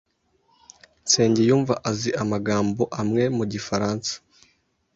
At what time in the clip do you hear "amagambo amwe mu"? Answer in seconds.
2.21-3.43